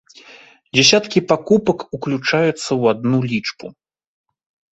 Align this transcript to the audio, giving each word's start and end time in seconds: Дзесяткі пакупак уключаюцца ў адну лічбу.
Дзесяткі 0.75 1.19
пакупак 1.31 1.79
уключаюцца 1.97 2.63
ў 2.63 2.83
адну 2.93 3.19
лічбу. 3.35 3.67